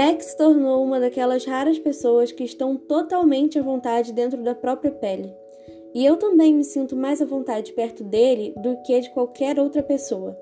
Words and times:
Max 0.00 0.24
se 0.24 0.36
tornou 0.38 0.82
uma 0.82 0.98
daquelas 0.98 1.44
raras 1.44 1.78
pessoas 1.78 2.32
que 2.32 2.42
estão 2.42 2.74
totalmente 2.74 3.58
à 3.58 3.62
vontade 3.62 4.14
dentro 4.14 4.42
da 4.42 4.54
própria 4.54 4.90
pele. 4.90 5.30
E 5.92 6.06
eu 6.06 6.16
também 6.16 6.54
me 6.54 6.64
sinto 6.64 6.96
mais 6.96 7.20
à 7.20 7.26
vontade 7.26 7.74
perto 7.74 8.02
dele 8.02 8.54
do 8.56 8.78
que 8.78 8.98
de 8.98 9.10
qualquer 9.10 9.58
outra 9.60 9.82
pessoa. 9.82 10.34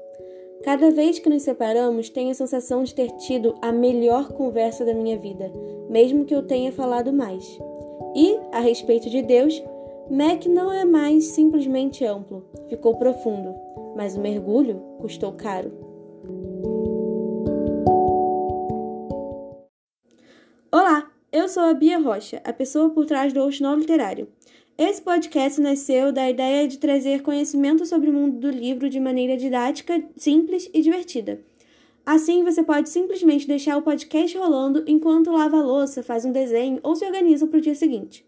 Cada 0.63 0.93
vez 0.93 1.19
que 1.19 1.29
nos 1.29 1.43
separamos, 1.43 2.09
tenho 2.09 2.31
a 2.31 2.35
sensação 2.35 2.85
de 2.85 2.95
ter 2.95 3.11
tido 3.17 3.57
a 3.61 3.73
melhor 3.73 4.29
conversa 4.29 4.85
da 4.85 4.95
minha 4.95 5.19
vida, 5.19 5.51
mesmo 5.91 6.25
que 6.25 6.37
eu 6.37 6.47
tenha 6.47 6.71
falado 6.71 7.13
mais. 7.13 7.45
E, 8.15 8.39
a 8.53 8.61
respeito 8.61 9.11
de 9.11 9.23
Deus, 9.23 9.61
Mac 10.09 10.47
não 10.47 10.73
é 10.73 10.85
mais 10.85 11.25
simplesmente 11.33 12.05
amplo, 12.05 12.45
ficou 12.69 12.95
profundo, 12.95 13.57
mas 13.97 14.17
o 14.17 14.21
mergulho 14.21 14.81
custou 15.01 15.33
caro. 15.33 15.88
Eu 21.39 21.49
sou 21.49 21.63
a 21.63 21.73
Bia 21.73 21.99
Rocha, 21.99 22.43
a 22.45 22.53
pessoa 22.53 22.91
por 22.91 23.07
trás 23.07 23.33
do 23.33 23.41
Oxinol 23.41 23.77
Literário. 23.77 24.27
Esse 24.77 25.01
podcast 25.01 25.61
nasceu 25.61 26.11
da 26.11 26.29
ideia 26.29 26.67
de 26.67 26.79
trazer 26.79 27.23
conhecimento 27.23 27.87
sobre 27.87 28.11
o 28.11 28.13
mundo 28.13 28.41
do 28.41 28.51
livro 28.51 28.91
de 28.91 28.99
maneira 28.99 29.37
didática, 29.37 30.03
simples 30.17 30.69
e 30.75 30.83
divertida. 30.83 31.41
Assim, 32.05 32.43
você 32.43 32.61
pode 32.63 32.89
simplesmente 32.89 33.47
deixar 33.47 33.77
o 33.77 33.83
podcast 33.83 34.37
rolando 34.37 34.83
enquanto 34.89 35.31
lava 35.31 35.59
a 35.59 35.63
louça, 35.63 36.03
faz 36.03 36.25
um 36.25 36.33
desenho 36.33 36.81
ou 36.83 36.97
se 36.97 37.07
organiza 37.07 37.47
para 37.47 37.59
o 37.59 37.63
dia 37.63 37.75
seguinte. 37.75 38.27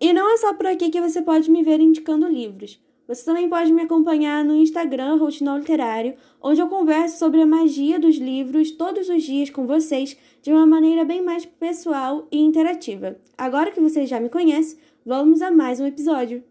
E 0.00 0.10
não 0.14 0.32
é 0.32 0.38
só 0.38 0.54
por 0.54 0.66
aqui 0.66 0.88
que 0.88 1.02
você 1.02 1.20
pode 1.20 1.50
me 1.50 1.62
ver 1.62 1.80
indicando 1.80 2.26
livros. 2.26 2.80
Você 3.06 3.24
também 3.24 3.48
pode 3.48 3.72
me 3.72 3.82
acompanhar 3.82 4.44
no 4.44 4.56
Instagram 4.56 5.16
Rotinol 5.16 5.58
Literário, 5.58 6.14
onde 6.42 6.60
eu 6.60 6.68
converso 6.68 7.18
sobre 7.18 7.42
a 7.42 7.46
magia 7.46 7.98
dos 7.98 8.16
livros 8.16 8.70
todos 8.70 9.08
os 9.08 9.22
dias 9.22 9.50
com 9.50 9.66
vocês 9.66 10.16
de 10.42 10.50
uma 10.50 10.66
maneira 10.66 11.04
bem 11.04 11.22
mais 11.22 11.44
pessoal 11.44 12.26
e 12.32 12.38
interativa. 12.38 13.16
Agora 13.36 13.70
que 13.70 13.80
você 13.80 14.06
já 14.06 14.18
me 14.18 14.28
conhece, 14.28 14.78
Vamos 15.06 15.42
a 15.42 15.50
mais 15.50 15.80
um 15.80 15.86
episódio! 15.86 16.42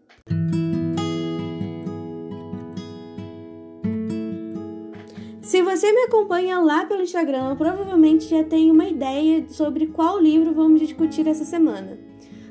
Se 5.42 5.60
você 5.60 5.92
me 5.92 6.02
acompanha 6.02 6.60
lá 6.60 6.86
pelo 6.86 7.02
Instagram, 7.02 7.56
provavelmente 7.56 8.26
já 8.26 8.44
tem 8.44 8.70
uma 8.70 8.86
ideia 8.86 9.44
sobre 9.48 9.88
qual 9.88 10.20
livro 10.20 10.54
vamos 10.54 10.78
discutir 10.78 11.26
essa 11.26 11.44
semana. 11.44 11.98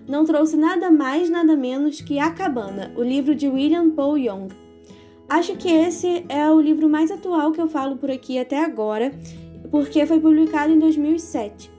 Não 0.07 0.25
trouxe 0.25 0.57
nada 0.57 0.91
mais, 0.91 1.29
nada 1.29 1.55
menos 1.55 2.01
que 2.01 2.19
A 2.19 2.29
Cabana, 2.29 2.91
o 2.97 3.01
livro 3.01 3.33
de 3.33 3.47
William 3.47 3.89
Paul 3.91 4.17
Young. 4.17 4.49
Acho 5.29 5.55
que 5.55 5.69
esse 5.69 6.25
é 6.27 6.49
o 6.51 6.59
livro 6.59 6.89
mais 6.89 7.09
atual 7.09 7.53
que 7.53 7.61
eu 7.61 7.69
falo 7.69 7.95
por 7.95 8.11
aqui 8.11 8.37
até 8.37 8.63
agora, 8.63 9.13
porque 9.71 10.05
foi 10.05 10.19
publicado 10.19 10.73
em 10.73 10.79
2007. 10.79 11.71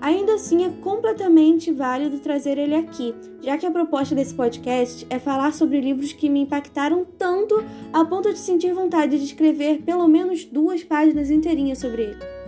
Ainda 0.00 0.34
assim, 0.34 0.64
é 0.64 0.70
completamente 0.80 1.72
válido 1.72 2.20
trazer 2.20 2.56
ele 2.56 2.74
aqui, 2.74 3.14
já 3.40 3.58
que 3.58 3.66
a 3.66 3.70
proposta 3.70 4.14
desse 4.14 4.34
podcast 4.34 5.06
é 5.10 5.18
falar 5.18 5.52
sobre 5.52 5.80
livros 5.80 6.12
que 6.12 6.28
me 6.28 6.40
impactaram 6.40 7.04
tanto 7.18 7.62
a 7.92 8.04
ponto 8.04 8.32
de 8.32 8.38
sentir 8.38 8.72
vontade 8.72 9.18
de 9.18 9.24
escrever 9.24 9.82
pelo 9.82 10.06
menos 10.06 10.44
duas 10.44 10.84
páginas 10.84 11.30
inteirinhas 11.30 11.78
sobre 11.78 12.02
ele. 12.02 12.41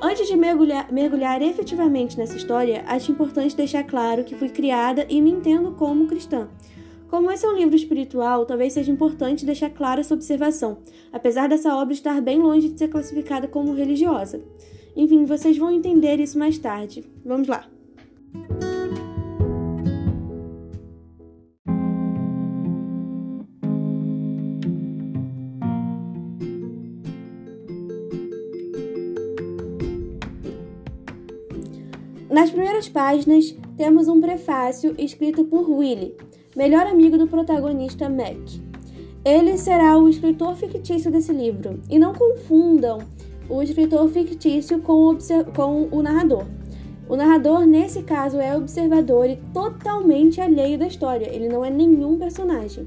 Antes 0.00 0.28
de 0.28 0.36
mergulhar, 0.36 0.92
mergulhar 0.92 1.42
efetivamente 1.42 2.16
nessa 2.16 2.36
história, 2.36 2.84
acho 2.86 3.10
importante 3.10 3.56
deixar 3.56 3.82
claro 3.82 4.22
que 4.22 4.36
fui 4.36 4.48
criada 4.48 5.04
e 5.08 5.20
me 5.20 5.30
entendo 5.30 5.72
como 5.72 6.06
cristã. 6.06 6.48
Como 7.08 7.30
esse 7.32 7.44
é 7.44 7.48
um 7.48 7.56
livro 7.56 7.74
espiritual, 7.74 8.46
talvez 8.46 8.74
seja 8.74 8.92
importante 8.92 9.44
deixar 9.44 9.70
clara 9.70 10.00
essa 10.00 10.14
observação, 10.14 10.78
apesar 11.12 11.48
dessa 11.48 11.74
obra 11.74 11.92
estar 11.92 12.20
bem 12.20 12.38
longe 12.38 12.68
de 12.68 12.78
ser 12.78 12.88
classificada 12.88 13.48
como 13.48 13.74
religiosa. 13.74 14.40
Enfim, 14.94 15.24
vocês 15.24 15.58
vão 15.58 15.70
entender 15.70 16.20
isso 16.20 16.38
mais 16.38 16.58
tarde. 16.58 17.04
Vamos 17.24 17.48
lá. 17.48 17.66
Nas 32.30 32.50
primeiras 32.50 32.86
páginas, 32.90 33.56
temos 33.74 34.06
um 34.06 34.20
prefácio 34.20 34.94
escrito 34.98 35.44
por 35.44 35.68
Willie, 35.70 36.14
melhor 36.54 36.86
amigo 36.86 37.16
do 37.16 37.26
protagonista 37.26 38.06
Mac. 38.06 38.36
Ele 39.24 39.56
será 39.56 39.96
o 39.96 40.10
escritor 40.10 40.54
fictício 40.54 41.10
desse 41.10 41.32
livro, 41.32 41.80
e 41.88 41.98
não 41.98 42.12
confundam 42.12 42.98
o 43.48 43.62
escritor 43.62 44.06
fictício 44.10 44.78
com 44.80 45.08
o, 45.08 45.18
com 45.56 45.88
o 45.90 46.02
narrador. 46.02 46.44
O 47.08 47.16
narrador, 47.16 47.64
nesse 47.64 48.02
caso, 48.02 48.38
é 48.38 48.54
observador 48.54 49.30
e 49.30 49.36
totalmente 49.54 50.38
alheio 50.38 50.78
da 50.78 50.86
história, 50.86 51.34
ele 51.34 51.48
não 51.48 51.64
é 51.64 51.70
nenhum 51.70 52.18
personagem. 52.18 52.86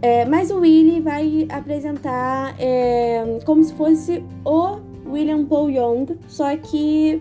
É, 0.00 0.24
mas 0.24 0.50
o 0.50 0.60
Willie 0.60 1.02
vai 1.02 1.46
apresentar 1.50 2.56
é, 2.58 3.40
como 3.44 3.62
se 3.62 3.74
fosse 3.74 4.24
o 4.42 4.78
William 5.06 5.44
Paul 5.44 5.70
Young, 5.70 6.16
só 6.28 6.56
que 6.56 7.20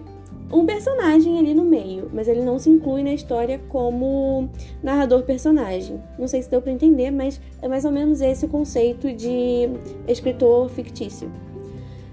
um 0.52 0.66
personagem 0.66 1.38
ali 1.38 1.53
no 1.53 1.66
meio, 1.66 2.09
mas 2.13 2.28
ele 2.28 2.41
não 2.41 2.58
se 2.58 2.69
inclui 2.69 3.03
na 3.03 3.13
história 3.13 3.59
como 3.69 4.50
narrador 4.81 5.24
personagem. 5.24 6.02
Não 6.18 6.28
sei 6.28 6.41
se 6.41 6.50
deu 6.50 6.62
para 6.62 6.72
entender, 6.72 7.12
mas 7.12 7.41
é 7.62 7.68
mais 7.68 7.84
ou 7.84 7.91
menos 7.91 8.22
esse 8.22 8.46
o 8.46 8.50
conceito 8.50 9.12
de 9.12 9.69
escritor 10.08 10.69
fictício. 10.69 11.30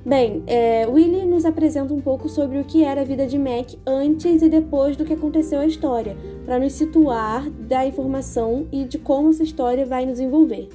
Bem, 0.04 0.42
é, 0.46 0.86
Willie 0.86 1.24
nos 1.24 1.46
apresenta 1.46 1.94
um 1.94 2.00
pouco 2.00 2.28
sobre 2.28 2.58
o 2.58 2.64
que 2.64 2.84
era 2.84 3.00
a 3.00 3.04
vida 3.04 3.26
de 3.26 3.38
Mac 3.38 3.72
antes 3.86 4.42
e 4.42 4.50
depois 4.50 4.98
do 4.98 5.04
que 5.04 5.14
aconteceu 5.14 5.60
a 5.60 5.66
história, 5.66 6.14
para 6.44 6.58
nos 6.58 6.74
situar 6.74 7.48
da 7.48 7.86
informação 7.86 8.66
e 8.70 8.84
de 8.84 8.98
como 8.98 9.30
essa 9.30 9.42
história 9.42 9.86
vai 9.86 10.04
nos 10.04 10.20
envolver. 10.20 10.68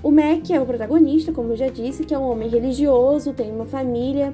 O 0.00 0.12
Mac 0.12 0.48
é 0.50 0.60
o 0.60 0.66
protagonista, 0.66 1.32
como 1.32 1.52
eu 1.52 1.56
já 1.56 1.66
disse, 1.66 2.04
que 2.04 2.14
é 2.14 2.18
um 2.18 2.30
homem 2.30 2.48
religioso, 2.48 3.32
tem 3.32 3.50
uma 3.50 3.66
família, 3.66 4.32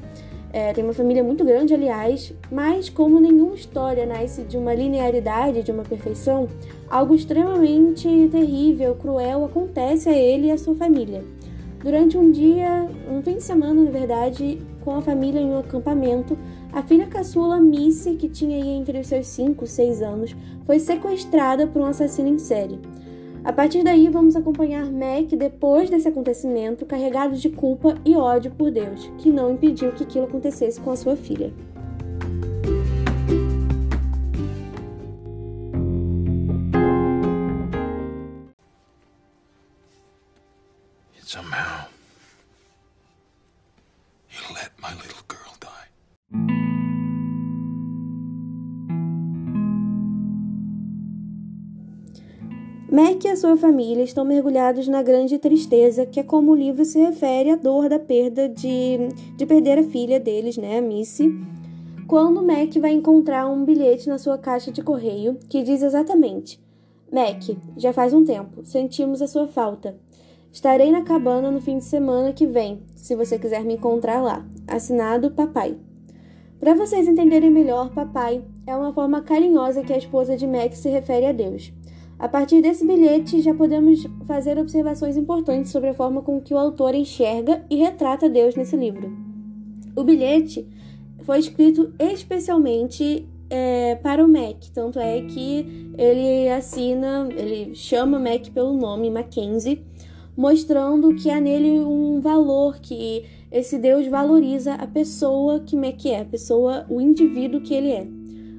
é, 0.52 0.72
tem 0.72 0.84
uma 0.84 0.92
família 0.92 1.24
muito 1.24 1.44
grande, 1.44 1.72
aliás, 1.72 2.32
mas 2.50 2.90
como 2.90 3.18
nenhuma 3.18 3.54
história 3.54 4.04
nasce 4.04 4.42
de 4.42 4.58
uma 4.58 4.74
linearidade, 4.74 5.62
de 5.62 5.72
uma 5.72 5.82
perfeição, 5.82 6.46
algo 6.90 7.14
extremamente 7.14 8.28
terrível, 8.30 8.94
cruel 8.94 9.46
acontece 9.46 10.10
a 10.10 10.12
ele 10.12 10.48
e 10.48 10.50
a 10.50 10.58
sua 10.58 10.74
família. 10.74 11.24
Durante 11.82 12.18
um 12.18 12.30
dia, 12.30 12.86
um 13.10 13.22
fim 13.22 13.36
de 13.36 13.42
semana, 13.42 13.82
na 13.82 13.90
verdade, 13.90 14.60
com 14.84 14.94
a 14.94 15.00
família 15.00 15.40
em 15.40 15.50
um 15.50 15.58
acampamento, 15.58 16.36
a 16.72 16.82
filha 16.82 17.06
caçula 17.06 17.58
Missy, 17.58 18.14
que 18.14 18.28
tinha 18.28 18.56
aí 18.56 18.68
entre 18.68 19.00
os 19.00 19.06
seus 19.06 19.26
5 19.28 19.64
e 19.64 19.66
6 19.66 20.02
anos, 20.02 20.36
foi 20.64 20.78
sequestrada 20.78 21.66
por 21.66 21.80
um 21.82 21.86
assassino 21.86 22.28
em 22.28 22.38
série. 22.38 22.78
A 23.44 23.52
partir 23.52 23.82
daí, 23.82 24.08
vamos 24.08 24.36
acompanhar 24.36 24.86
Mac 24.90 25.26
depois 25.36 25.90
desse 25.90 26.06
acontecimento, 26.06 26.86
carregado 26.86 27.36
de 27.36 27.50
culpa 27.50 27.98
e 28.04 28.14
ódio 28.14 28.52
por 28.52 28.70
Deus, 28.70 29.10
que 29.18 29.30
não 29.30 29.52
impediu 29.54 29.90
que 29.90 30.04
aquilo 30.04 30.26
acontecesse 30.26 30.80
com 30.80 30.92
a 30.92 30.96
sua 30.96 31.16
filha. 31.16 31.52
Mac 52.92 53.24
e 53.24 53.28
a 53.28 53.36
sua 53.36 53.56
família 53.56 54.04
estão 54.04 54.22
mergulhados 54.22 54.86
na 54.86 55.02
grande 55.02 55.38
tristeza, 55.38 56.04
que 56.04 56.20
é 56.20 56.22
como 56.22 56.52
o 56.52 56.54
livro 56.54 56.84
se 56.84 56.98
refere 56.98 57.48
à 57.48 57.56
dor 57.56 57.88
da 57.88 57.98
perda 57.98 58.46
de, 58.46 59.08
de 59.34 59.46
perder 59.46 59.78
a 59.78 59.82
filha 59.82 60.20
deles, 60.20 60.58
né, 60.58 60.76
a 60.76 60.82
Missy. 60.82 61.34
Quando 62.06 62.42
Mac 62.42 62.76
vai 62.78 62.92
encontrar 62.92 63.48
um 63.48 63.64
bilhete 63.64 64.10
na 64.10 64.18
sua 64.18 64.36
caixa 64.36 64.70
de 64.70 64.82
correio 64.82 65.38
que 65.48 65.62
diz 65.62 65.82
exatamente: 65.82 66.60
Mac, 67.10 67.56
já 67.78 67.94
faz 67.94 68.12
um 68.12 68.26
tempo, 68.26 68.62
sentimos 68.62 69.22
a 69.22 69.26
sua 69.26 69.48
falta. 69.48 69.96
Estarei 70.52 70.92
na 70.92 71.00
cabana 71.00 71.50
no 71.50 71.62
fim 71.62 71.78
de 71.78 71.84
semana 71.84 72.34
que 72.34 72.46
vem, 72.46 72.82
se 72.94 73.16
você 73.16 73.38
quiser 73.38 73.64
me 73.64 73.72
encontrar 73.72 74.20
lá. 74.20 74.44
Assinado 74.68 75.30
Papai. 75.30 75.78
Para 76.60 76.74
vocês 76.74 77.08
entenderem 77.08 77.50
melhor, 77.50 77.88
Papai 77.94 78.44
é 78.66 78.76
uma 78.76 78.92
forma 78.92 79.22
carinhosa 79.22 79.82
que 79.82 79.94
a 79.94 79.98
esposa 79.98 80.36
de 80.36 80.46
Mac 80.46 80.74
se 80.74 80.90
refere 80.90 81.24
a 81.24 81.32
Deus. 81.32 81.72
A 82.22 82.28
partir 82.28 82.62
desse 82.62 82.86
bilhete, 82.86 83.40
já 83.40 83.52
podemos 83.52 84.06
fazer 84.28 84.56
observações 84.56 85.16
importantes 85.16 85.72
sobre 85.72 85.88
a 85.88 85.94
forma 85.94 86.22
com 86.22 86.40
que 86.40 86.54
o 86.54 86.56
autor 86.56 86.94
enxerga 86.94 87.64
e 87.68 87.74
retrata 87.74 88.28
Deus 88.28 88.54
nesse 88.54 88.76
livro. 88.76 89.12
O 89.96 90.04
bilhete 90.04 90.64
foi 91.24 91.40
escrito 91.40 91.92
especialmente 91.98 93.26
é, 93.50 93.96
para 93.96 94.24
o 94.24 94.28
Mac, 94.28 94.56
tanto 94.72 95.00
é 95.00 95.20
que 95.22 95.92
ele 95.98 96.48
assina, 96.48 97.28
ele 97.36 97.74
chama 97.74 98.20
Mac 98.20 98.50
pelo 98.50 98.72
nome 98.72 99.10
Mackenzie 99.10 99.82
mostrando 100.36 101.16
que 101.16 101.28
há 101.28 101.40
nele 101.40 101.80
um 101.80 102.20
valor 102.20 102.78
que 102.78 103.24
esse 103.50 103.76
Deus 103.78 104.06
valoriza 104.06 104.74
a 104.74 104.86
pessoa 104.86 105.58
que 105.58 105.74
Mac 105.74 106.06
é, 106.06 106.20
a 106.20 106.24
pessoa, 106.24 106.86
o 106.88 107.00
indivíduo 107.00 107.62
que 107.62 107.74
ele 107.74 107.90
é. 107.90 108.06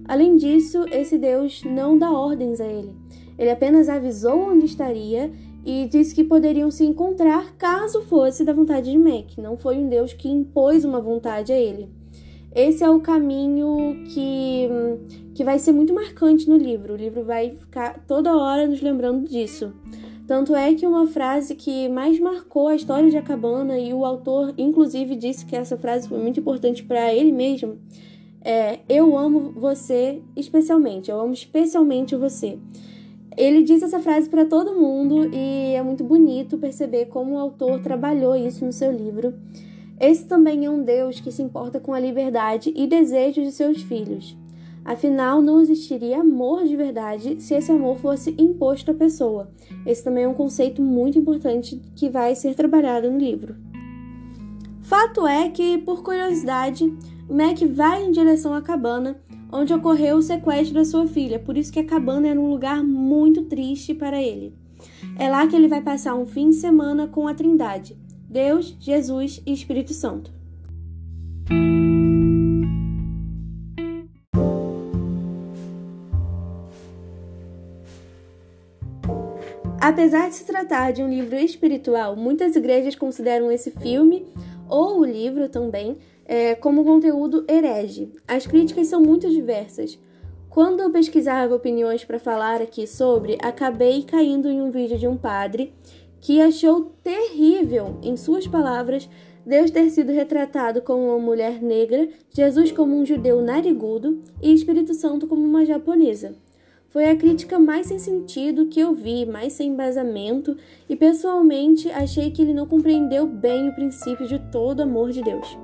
Além 0.06 0.36
disso, 0.36 0.86
esse 0.92 1.18
Deus 1.18 1.63
não 1.63 1.98
dá 1.98 2.12
ordens 2.12 2.59
a 2.59 2.68
ele. 2.68 2.94
Ele 3.38 3.50
apenas 3.50 3.89
avisou 3.89 4.51
onde 4.51 4.65
estaria 4.65 5.31
e 5.65 5.88
disse 5.89 6.13
que 6.13 6.24
poderiam 6.24 6.69
se 6.69 6.83
encontrar 6.83 7.56
caso 7.57 8.01
fosse 8.01 8.44
da 8.44 8.53
vontade 8.53 8.91
de 8.91 8.97
Mac. 8.97 9.38
Não 9.38 9.57
foi 9.57 9.77
um 9.77 9.88
Deus 9.88 10.13
que 10.13 10.30
impôs 10.30 10.83
uma 10.83 11.00
vontade 11.00 11.51
a 11.51 11.57
ele. 11.57 11.89
Esse 12.53 12.83
é 12.83 12.89
o 12.89 13.00
caminho 13.00 14.03
que, 14.13 14.69
que 15.33 15.44
vai 15.44 15.57
ser 15.57 15.71
muito 15.71 15.94
marcante 15.94 16.47
no 16.47 16.56
livro. 16.56 16.94
O 16.94 16.97
livro 16.97 17.24
vai 17.24 17.51
ficar 17.51 18.03
toda 18.06 18.35
hora 18.35 18.68
nos 18.68 18.81
lembrando 18.81 19.27
disso. 19.27 19.74
Tanto 20.27 20.56
é 20.56 20.74
que 20.74 20.85
uma 20.85 21.07
frase 21.07 21.56
que 21.56 21.89
mais 21.89 22.19
marcou 22.19 22.68
a 22.68 22.75
história 22.75 23.09
de 23.09 23.18
Acabana, 23.18 23.77
e 23.77 23.94
o 23.94 24.06
autor, 24.06 24.53
inclusive, 24.57 25.15
disse 25.15 25.45
que 25.45 25.56
essa 25.56 25.77
frase 25.77 26.07
foi 26.07 26.18
muito 26.18 26.39
importante 26.39 26.83
para 26.83 27.13
ele 27.13 27.31
mesmo, 27.31 27.77
é: 28.41 28.80
Eu 28.88 29.18
amo 29.18 29.51
você 29.56 30.21
especialmente, 30.35 31.12
eu 31.12 31.19
amo 31.19 31.33
especialmente 31.33 32.15
você. 32.15 32.57
Ele 33.38 33.63
diz 33.63 33.81
essa 33.81 34.00
frase 34.00 34.30
para 34.30 34.45
todo 34.45 34.75
mundo 34.75 35.30
e 35.33 35.74
é 35.74 35.81
muito 35.81 36.03
bonito 36.03 36.57
perceber 36.57 37.06
como 37.06 37.35
o 37.35 37.39
autor 37.39 37.80
trabalhou 37.81 38.35
isso 38.35 38.65
no 38.65 38.71
seu 38.71 38.91
livro. 38.91 39.33
Esse 40.00 40.25
também 40.25 40.65
é 40.65 40.69
um 40.69 40.83
Deus 40.83 41.19
que 41.19 41.31
se 41.31 41.41
importa 41.41 41.80
com 41.80 41.94
a 41.94 42.00
liberdade 42.00 42.74
e 42.75 42.85
desejos 42.88 43.44
de 43.44 43.51
seus 43.51 43.81
filhos. 43.81 44.38
Afinal, 44.85 45.41
não 45.41 45.62
existiria 45.62 46.19
amor 46.19 46.65
de 46.65 46.75
verdade 46.75 47.41
se 47.41 47.53
esse 47.53 47.71
amor 47.71 47.97
fosse 47.97 48.35
imposto 48.38 48.91
à 48.91 48.94
pessoa. 48.94 49.50
Esse 49.85 50.03
também 50.03 50.25
é 50.25 50.27
um 50.27 50.33
conceito 50.33 50.81
muito 50.81 51.18
importante 51.18 51.81
que 51.95 52.09
vai 52.09 52.35
ser 52.35 52.53
trabalhado 52.53 53.09
no 53.09 53.18
livro. 53.18 53.56
Fato 54.81 55.25
é 55.25 55.50
que, 55.50 55.77
por 55.77 56.03
curiosidade, 56.03 56.94
Mac 57.30 57.57
vai 57.74 58.03
em 58.03 58.12
direção 58.12 58.53
à 58.53 58.62
cabana 58.62 59.15
onde 59.53 59.71
ocorreu 59.71 60.17
o 60.17 60.21
sequestro 60.21 60.73
da 60.73 60.83
sua 60.83 61.07
filha, 61.07 61.38
por 61.38 61.55
isso 61.55 61.71
que 61.71 61.79
a 61.79 61.85
cabana 61.85 62.27
era 62.27 62.41
um 62.41 62.50
lugar 62.50 62.83
muito 62.83 63.44
triste 63.44 63.94
para 63.94 64.19
ele. 64.19 64.51
É 65.17 65.29
lá 65.29 65.45
que 65.45 65.55
ele 65.55 65.67
vai 65.67 65.79
passar 65.79 66.15
um 66.15 66.25
fim 66.25 66.50
de 66.50 66.55
semana 66.55 67.07
com 67.07 67.27
a 67.27 67.35
Trindade: 67.35 67.95
Deus, 68.27 68.75
Jesus 68.79 69.41
e 69.45 69.53
Espírito 69.53 69.94
Santo. 69.94 70.33
Apesar 79.79 80.29
de 80.29 80.35
se 80.35 80.45
tratar 80.45 80.91
de 80.91 81.03
um 81.03 81.09
livro 81.09 81.35
espiritual, 81.35 82.15
muitas 82.15 82.56
igrejas 82.56 82.95
consideram 82.95 83.51
esse 83.51 83.69
filme, 83.69 84.25
ou 84.67 85.01
o 85.01 85.06
livro 85.06 85.49
também, 85.49 85.97
é, 86.25 86.55
como 86.55 86.83
conteúdo 86.83 87.45
herege. 87.47 88.11
As 88.27 88.47
críticas 88.47 88.87
são 88.87 89.01
muito 89.01 89.29
diversas. 89.29 89.99
Quando 90.49 90.81
eu 90.81 90.91
pesquisava 90.91 91.55
opiniões 91.55 92.05
para 92.05 92.19
falar 92.19 92.61
aqui 92.61 92.85
sobre, 92.85 93.37
acabei 93.41 94.03
caindo 94.03 94.47
em 94.47 94.61
um 94.61 94.69
vídeo 94.69 94.97
de 94.97 95.07
um 95.07 95.17
padre 95.17 95.73
que 96.21 96.39
achou 96.39 96.93
terrível, 97.03 97.97
em 98.01 98.15
suas 98.15 98.47
palavras, 98.47 99.09
Deus 99.45 99.71
ter 99.71 99.89
sido 99.89 100.13
retratado 100.13 100.81
como 100.81 101.07
uma 101.07 101.19
mulher 101.19 101.61
negra, 101.61 102.07
Jesus 102.29 102.71
como 102.71 102.95
um 102.95 103.05
judeu 103.05 103.41
narigudo 103.41 104.21
e 104.41 104.53
Espírito 104.53 104.93
Santo 104.93 105.27
como 105.27 105.43
uma 105.43 105.65
japonesa. 105.65 106.35
Foi 106.87 107.09
a 107.09 107.15
crítica 107.15 107.57
mais 107.57 107.87
sem 107.87 107.97
sentido 107.97 108.67
que 108.67 108.79
eu 108.79 108.93
vi, 108.93 109.25
mais 109.25 109.53
sem 109.53 109.71
embasamento, 109.71 110.55
e 110.87 110.95
pessoalmente 110.95 111.89
achei 111.89 112.29
que 112.29 112.41
ele 112.41 112.53
não 112.53 112.67
compreendeu 112.67 113.25
bem 113.25 113.67
o 113.67 113.73
princípio 113.73 114.27
de 114.27 114.37
todo 114.51 114.83
amor 114.83 115.11
de 115.11 115.23
Deus. 115.23 115.57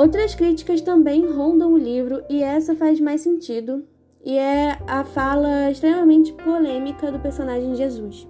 Outras 0.00 0.34
críticas 0.34 0.80
também 0.80 1.30
rondam 1.30 1.74
o 1.74 1.76
livro 1.76 2.24
e 2.30 2.42
essa 2.42 2.74
faz 2.74 2.98
mais 2.98 3.20
sentido, 3.20 3.84
e 4.24 4.34
é 4.34 4.78
a 4.86 5.04
fala 5.04 5.70
extremamente 5.70 6.32
polêmica 6.32 7.12
do 7.12 7.18
personagem 7.18 7.74
Jesus. 7.74 8.26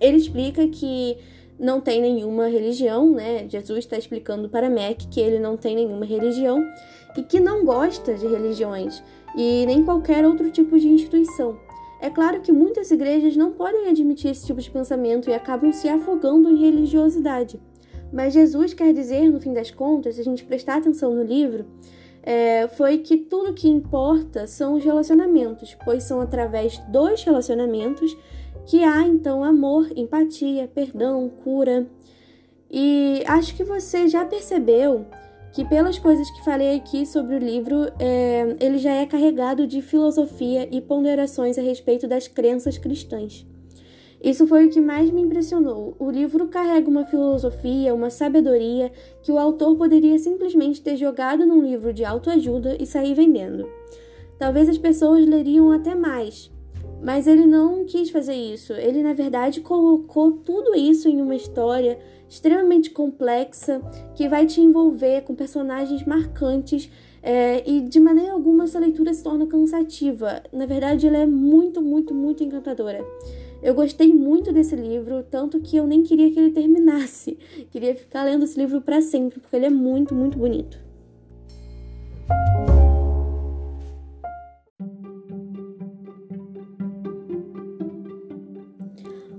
Ele 0.00 0.16
explica 0.16 0.66
que 0.66 1.16
não 1.56 1.80
tem 1.80 2.00
nenhuma 2.00 2.48
religião, 2.48 3.12
né? 3.12 3.48
Jesus 3.48 3.78
está 3.78 3.96
explicando 3.96 4.48
para 4.48 4.68
Mac 4.68 5.02
que 5.08 5.20
ele 5.20 5.38
não 5.38 5.56
tem 5.56 5.76
nenhuma 5.76 6.04
religião 6.04 6.60
e 7.16 7.22
que 7.22 7.38
não 7.38 7.64
gosta 7.64 8.14
de 8.14 8.26
religiões 8.26 9.04
e 9.36 9.64
nem 9.66 9.84
qualquer 9.84 10.26
outro 10.26 10.50
tipo 10.50 10.76
de 10.76 10.88
instituição. 10.88 11.60
É 12.00 12.10
claro 12.10 12.40
que 12.40 12.50
muitas 12.50 12.90
igrejas 12.90 13.36
não 13.36 13.52
podem 13.52 13.86
admitir 13.86 14.32
esse 14.32 14.44
tipo 14.44 14.60
de 14.60 14.68
pensamento 14.68 15.30
e 15.30 15.32
acabam 15.32 15.72
se 15.72 15.88
afogando 15.88 16.50
em 16.50 16.56
religiosidade. 16.56 17.60
Mas 18.12 18.34
Jesus 18.34 18.74
quer 18.74 18.92
dizer, 18.92 19.30
no 19.30 19.40
fim 19.40 19.52
das 19.52 19.70
contas, 19.70 20.16
se 20.16 20.20
a 20.20 20.24
gente 20.24 20.44
prestar 20.44 20.76
atenção 20.76 21.14
no 21.14 21.22
livro, 21.22 21.64
é, 22.22 22.68
foi 22.68 22.98
que 22.98 23.16
tudo 23.16 23.54
que 23.54 23.68
importa 23.68 24.46
são 24.46 24.74
os 24.74 24.84
relacionamentos, 24.84 25.76
pois 25.84 26.04
são 26.04 26.20
através 26.20 26.78
dos 26.88 27.24
relacionamentos 27.24 28.16
que 28.66 28.84
há 28.84 29.02
então 29.02 29.42
amor, 29.42 29.88
empatia, 29.96 30.70
perdão, 30.72 31.28
cura. 31.42 31.86
E 32.70 33.22
acho 33.26 33.56
que 33.56 33.64
você 33.64 34.08
já 34.08 34.24
percebeu 34.24 35.06
que 35.52 35.64
pelas 35.64 35.98
coisas 35.98 36.30
que 36.30 36.44
falei 36.44 36.76
aqui 36.76 37.04
sobre 37.04 37.34
o 37.34 37.38
livro, 37.38 37.92
é, 37.98 38.56
ele 38.60 38.78
já 38.78 38.92
é 38.92 39.04
carregado 39.04 39.66
de 39.66 39.82
filosofia 39.82 40.68
e 40.70 40.80
ponderações 40.80 41.58
a 41.58 41.62
respeito 41.62 42.06
das 42.06 42.26
crenças 42.26 42.78
cristãs. 42.78 43.46
Isso 44.22 44.46
foi 44.46 44.66
o 44.66 44.70
que 44.70 44.80
mais 44.80 45.10
me 45.10 45.20
impressionou. 45.20 45.96
O 45.98 46.08
livro 46.08 46.46
carrega 46.46 46.88
uma 46.88 47.04
filosofia, 47.04 47.92
uma 47.92 48.08
sabedoria 48.08 48.92
que 49.20 49.32
o 49.32 49.38
autor 49.38 49.76
poderia 49.76 50.16
simplesmente 50.16 50.80
ter 50.80 50.96
jogado 50.96 51.44
num 51.44 51.60
livro 51.60 51.92
de 51.92 52.04
autoajuda 52.04 52.76
e 52.78 52.86
sair 52.86 53.14
vendendo. 53.14 53.68
Talvez 54.38 54.68
as 54.68 54.78
pessoas 54.78 55.26
leriam 55.26 55.72
até 55.72 55.96
mais, 55.96 56.52
mas 57.02 57.26
ele 57.26 57.46
não 57.46 57.84
quis 57.84 58.10
fazer 58.10 58.34
isso. 58.34 58.72
Ele, 58.74 59.02
na 59.02 59.12
verdade, 59.12 59.60
colocou 59.60 60.32
tudo 60.32 60.76
isso 60.76 61.08
em 61.08 61.20
uma 61.20 61.34
história 61.34 61.98
extremamente 62.28 62.90
complexa 62.90 63.82
que 64.14 64.28
vai 64.28 64.46
te 64.46 64.60
envolver 64.60 65.22
com 65.22 65.34
personagens 65.34 66.04
marcantes 66.06 66.88
é, 67.22 67.68
e 67.68 67.80
de 67.82 68.00
maneira 68.00 68.32
alguma 68.32 68.64
essa 68.64 68.78
leitura 68.78 69.12
se 69.12 69.22
torna 69.22 69.46
cansativa. 69.46 70.42
Na 70.52 70.64
verdade, 70.64 71.08
ela 71.08 71.18
é 71.18 71.26
muito, 71.26 71.82
muito, 71.82 72.14
muito 72.14 72.42
encantadora. 72.42 73.04
Eu 73.62 73.74
gostei 73.74 74.12
muito 74.12 74.52
desse 74.52 74.74
livro, 74.74 75.22
tanto 75.22 75.60
que 75.60 75.76
eu 75.76 75.86
nem 75.86 76.02
queria 76.02 76.28
que 76.32 76.38
ele 76.38 76.50
terminasse. 76.50 77.38
Queria 77.70 77.94
ficar 77.94 78.24
lendo 78.24 78.44
esse 78.44 78.58
livro 78.58 78.80
para 78.80 79.00
sempre, 79.00 79.38
porque 79.38 79.54
ele 79.54 79.66
é 79.66 79.70
muito, 79.70 80.12
muito 80.12 80.36
bonito. 80.36 80.80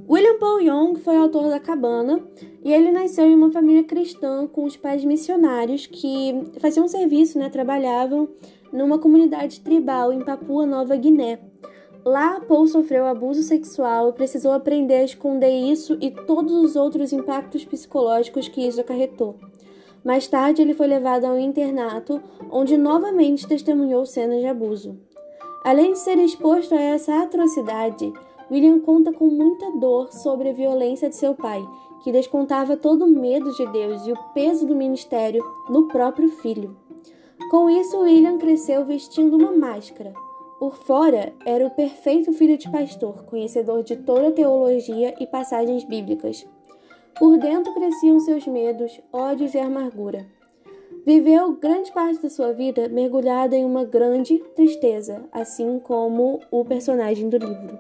William 0.10 0.38
Paul 0.40 0.62
Young 0.62 0.96
foi 1.00 1.18
autor 1.18 1.50
da 1.50 1.60
Cabana 1.60 2.22
e 2.64 2.72
ele 2.72 2.92
nasceu 2.92 3.26
em 3.26 3.36
uma 3.36 3.52
família 3.52 3.84
cristã 3.84 4.48
com 4.48 4.64
os 4.64 4.78
pais 4.78 5.04
missionários 5.04 5.86
que 5.86 6.34
faziam 6.60 6.88
serviço, 6.88 7.38
né, 7.38 7.50
trabalhavam 7.50 8.30
numa 8.72 8.98
comunidade 9.00 9.60
tribal 9.60 10.14
em 10.14 10.24
Papua 10.24 10.66
Nova 10.66 10.96
Guiné. 10.96 11.40
Lá, 12.06 12.42
Paul 12.42 12.68
sofreu 12.68 13.06
abuso 13.06 13.44
sexual 13.44 14.12
precisou 14.12 14.52
aprender 14.52 14.96
a 14.96 15.04
esconder 15.06 15.52
isso 15.52 15.98
e 16.02 16.12
todos 16.12 16.52
os 16.52 16.76
outros 16.76 17.14
impactos 17.14 17.64
psicológicos 17.64 18.50
que 18.50 18.68
isso 18.68 18.82
acarretou. 18.82 19.36
Mais 20.04 20.28
tarde, 20.28 20.62
ele 20.62 20.74
foi 20.74 20.86
levado 20.86 21.24
a 21.24 21.30
um 21.30 21.40
internato, 21.40 22.22
onde 22.52 22.78
novamente 22.78 23.48
testemunhou 23.48 24.06
cenas 24.06 24.42
de 24.42 24.48
abuso. 24.48 25.00
Além 25.64 25.94
de 25.94 26.00
ser 26.00 26.18
exposto 26.18 26.76
a 26.76 26.82
essa 26.82 27.24
atrocidade, 27.24 28.12
William 28.52 28.80
conta 28.80 29.14
com 29.14 29.28
muita 29.28 29.72
dor 29.72 30.12
sobre 30.12 30.50
a 30.50 30.54
violência 30.54 31.08
de 31.08 31.16
seu 31.16 31.34
pai, 31.34 31.66
que 32.04 32.12
descontava 32.12 32.76
todo 32.76 33.06
o 33.06 33.08
medo 33.08 33.50
de 33.54 33.66
Deus 33.72 34.06
e 34.06 34.12
o 34.12 34.18
peso 34.34 34.68
do 34.68 34.76
ministério 34.76 35.42
no 35.70 35.88
próprio 35.88 36.28
filho. 36.28 36.76
Com 37.50 37.70
isso, 37.70 37.98
William 38.00 38.38
cresceu 38.38 38.84
vestindo 38.84 39.38
uma 39.38 39.54
máscara. 39.54 40.14
Por 40.64 40.78
fora, 40.78 41.34
era 41.46 41.68
o 41.68 41.72
perfeito 41.72 42.32
filho 42.32 42.58
de 42.58 42.72
pastor, 42.72 43.26
conhecedor 43.26 43.84
de 43.84 43.98
toda 43.98 44.30
a 44.30 44.32
teologia 44.32 45.14
e 45.20 45.28
passagens 45.28 45.84
bíblicas. 45.84 46.48
Por 47.20 47.38
dentro 47.38 47.74
cresciam 47.74 48.18
seus 48.22 48.48
medos, 48.48 48.98
ódios 49.12 49.54
e 49.56 49.58
amargura. 49.58 50.26
Viveu 51.06 51.52
grande 51.58 51.92
parte 51.92 52.22
da 52.22 52.30
sua 52.30 52.54
vida 52.54 52.88
mergulhada 52.88 53.58
em 53.58 53.66
uma 53.66 53.84
grande 53.84 54.40
tristeza, 54.56 55.26
assim 55.34 55.80
como 55.80 56.40
o 56.50 56.64
personagem 56.64 57.28
do 57.28 57.36
livro. 57.36 57.78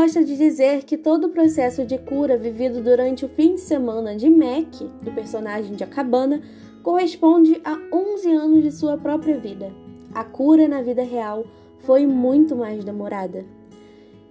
Gosta 0.00 0.24
de 0.24 0.36
dizer 0.36 0.84
que 0.84 0.96
todo 0.96 1.24
o 1.24 1.30
processo 1.30 1.84
de 1.84 1.98
cura 1.98 2.36
vivido 2.36 2.80
durante 2.80 3.24
o 3.24 3.28
fim 3.28 3.56
de 3.56 3.60
semana 3.60 4.14
de 4.14 4.30
Mac, 4.30 4.80
do 5.02 5.10
personagem 5.10 5.74
de 5.74 5.82
Acabana, 5.82 6.40
corresponde 6.84 7.60
a 7.64 7.76
11 7.92 8.30
anos 8.30 8.62
de 8.62 8.70
sua 8.70 8.96
própria 8.96 9.36
vida. 9.36 9.72
A 10.14 10.22
cura 10.22 10.68
na 10.68 10.80
vida 10.82 11.02
real 11.02 11.44
foi 11.80 12.06
muito 12.06 12.54
mais 12.54 12.84
demorada. 12.84 13.44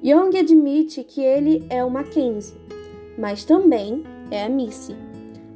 Young 0.02 0.38
admite 0.38 1.04
que 1.04 1.20
ele 1.20 1.66
é 1.70 1.84
o 1.84 1.92
Mackenzie, 1.92 2.56
mas 3.18 3.44
também 3.44 4.04
é 4.32 4.46
a 4.46 4.50
Missy. 4.50 4.96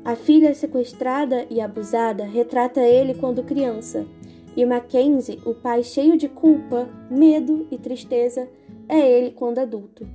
A 0.04 0.18
filha 0.18 0.54
sequestrada 0.54 1.46
e 1.50 1.62
abusada 1.62 2.26
retrata 2.26 2.82
ele 2.82 3.14
quando 3.14 3.44
criança, 3.44 4.06
e 4.58 4.66
Mackenzie, 4.66 5.40
o 5.46 5.54
pai 5.54 5.84
cheio 5.84 6.18
de 6.18 6.28
culpa, 6.28 6.90
medo 7.10 7.66
e 7.72 7.78
tristeza, 7.78 8.50
é 8.88 9.00
ele 9.00 9.32
quando 9.32 9.60
adulto. 9.60 10.08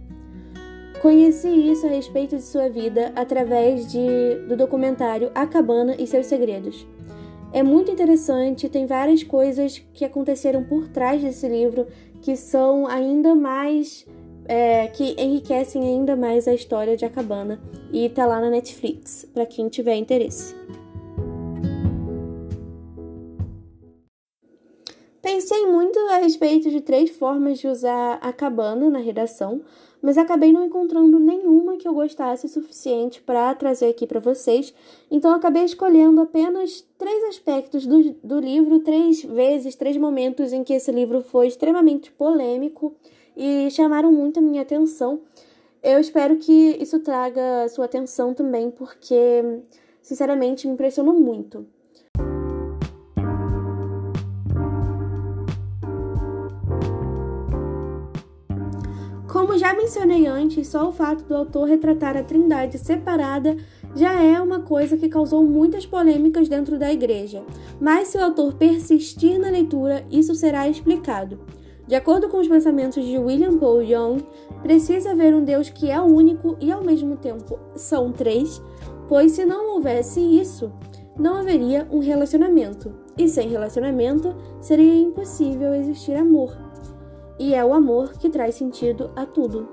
Conheci 1.00 1.48
isso 1.48 1.86
a 1.86 1.90
respeito 1.90 2.36
de 2.36 2.42
sua 2.42 2.68
vida 2.68 3.12
através 3.14 3.90
de, 3.90 4.46
do 4.48 4.56
documentário 4.56 5.30
A 5.34 5.46
Cabana 5.46 5.94
e 5.98 6.06
seus 6.06 6.26
Segredos. 6.26 6.86
É 7.52 7.62
muito 7.62 7.90
interessante, 7.90 8.68
tem 8.68 8.86
várias 8.86 9.22
coisas 9.22 9.78
que 9.92 10.04
aconteceram 10.04 10.64
por 10.64 10.88
trás 10.88 11.22
desse 11.22 11.48
livro 11.48 11.86
que 12.20 12.36
são 12.36 12.86
ainda 12.86 13.34
mais 13.34 14.06
é, 14.48 14.86
que 14.88 15.14
enriquecem 15.18 15.82
ainda 15.82 16.16
mais 16.16 16.46
a 16.48 16.54
história 16.54 16.96
de 16.96 17.04
A 17.04 17.10
Cabana 17.10 17.60
e 17.92 18.08
tá 18.08 18.26
lá 18.26 18.40
na 18.40 18.50
Netflix, 18.50 19.28
para 19.32 19.46
quem 19.46 19.68
tiver 19.68 19.96
interesse. 19.96 20.54
Pensei 25.36 25.66
muito 25.66 25.98
a 25.98 26.16
respeito 26.16 26.70
de 26.70 26.80
três 26.80 27.10
formas 27.10 27.58
de 27.58 27.68
usar 27.68 28.14
a 28.22 28.32
cabana 28.32 28.88
na 28.88 29.00
redação, 29.00 29.60
mas 30.00 30.16
acabei 30.16 30.50
não 30.50 30.64
encontrando 30.64 31.18
nenhuma 31.18 31.76
que 31.76 31.86
eu 31.86 31.92
gostasse 31.92 32.46
o 32.46 32.48
suficiente 32.48 33.20
para 33.20 33.54
trazer 33.54 33.88
aqui 33.88 34.06
para 34.06 34.18
vocês, 34.18 34.72
então 35.10 35.34
acabei 35.34 35.62
escolhendo 35.64 36.22
apenas 36.22 36.82
três 36.96 37.22
aspectos 37.24 37.86
do, 37.86 38.14
do 38.24 38.40
livro, 38.40 38.80
três 38.80 39.22
vezes, 39.22 39.74
três 39.74 39.98
momentos 39.98 40.54
em 40.54 40.64
que 40.64 40.72
esse 40.72 40.90
livro 40.90 41.20
foi 41.20 41.48
extremamente 41.48 42.10
polêmico 42.10 42.94
e 43.36 43.70
chamaram 43.70 44.10
muito 44.10 44.38
a 44.38 44.42
minha 44.42 44.62
atenção. 44.62 45.20
Eu 45.82 46.00
espero 46.00 46.36
que 46.36 46.78
isso 46.80 46.98
traga 47.00 47.68
sua 47.68 47.84
atenção 47.84 48.32
também, 48.32 48.70
porque, 48.70 49.60
sinceramente, 50.00 50.66
me 50.66 50.72
impressionou 50.72 51.12
muito. 51.12 51.66
Como 59.46 59.58
já 59.58 59.72
mencionei 59.72 60.26
antes, 60.26 60.66
só 60.66 60.88
o 60.88 60.92
fato 60.92 61.22
do 61.22 61.36
autor 61.36 61.68
retratar 61.68 62.16
a 62.16 62.22
Trindade 62.24 62.78
separada 62.78 63.56
já 63.94 64.20
é 64.20 64.40
uma 64.40 64.62
coisa 64.62 64.96
que 64.96 65.08
causou 65.08 65.44
muitas 65.44 65.86
polêmicas 65.86 66.48
dentro 66.48 66.76
da 66.76 66.92
igreja. 66.92 67.44
Mas 67.80 68.08
se 68.08 68.18
o 68.18 68.24
autor 68.24 68.54
persistir 68.54 69.38
na 69.38 69.48
leitura, 69.48 70.04
isso 70.10 70.34
será 70.34 70.68
explicado. 70.68 71.38
De 71.86 71.94
acordo 71.94 72.28
com 72.28 72.38
os 72.38 72.48
pensamentos 72.48 73.04
de 73.04 73.16
William 73.18 73.56
Paul 73.56 73.82
Young, 73.82 74.26
precisa 74.64 75.12
haver 75.12 75.32
um 75.32 75.44
Deus 75.44 75.70
que 75.70 75.92
é 75.92 76.00
único 76.00 76.56
e 76.60 76.72
ao 76.72 76.82
mesmo 76.82 77.16
tempo 77.16 77.56
são 77.76 78.10
três, 78.10 78.60
pois 79.08 79.30
se 79.30 79.44
não 79.44 79.74
houvesse 79.74 80.18
isso, 80.18 80.72
não 81.16 81.36
haveria 81.36 81.86
um 81.92 82.00
relacionamento, 82.00 82.92
e 83.16 83.28
sem 83.28 83.48
relacionamento 83.48 84.34
seria 84.60 85.02
impossível 85.02 85.72
existir 85.72 86.16
amor. 86.16 86.65
E 87.38 87.54
é 87.54 87.64
o 87.64 87.74
amor 87.74 88.14
que 88.14 88.30
traz 88.30 88.54
sentido 88.54 89.10
a 89.14 89.26
tudo. 89.26 89.68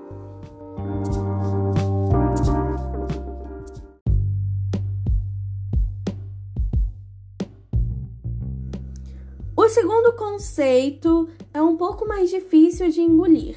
O 9.56 9.68
segundo 9.68 10.12
conceito 10.12 11.28
é 11.52 11.62
um 11.62 11.76
pouco 11.76 12.06
mais 12.06 12.28
difícil 12.28 12.90
de 12.90 13.00
engolir. 13.00 13.56